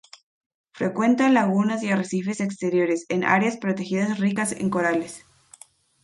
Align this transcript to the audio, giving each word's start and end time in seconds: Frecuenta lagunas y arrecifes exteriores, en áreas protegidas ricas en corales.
Frecuenta 0.71 1.29
lagunas 1.29 1.83
y 1.83 1.91
arrecifes 1.91 2.39
exteriores, 2.41 3.05
en 3.09 3.23
áreas 3.23 3.57
protegidas 3.57 4.17
ricas 4.17 4.51
en 4.51 4.71
corales. 4.71 5.27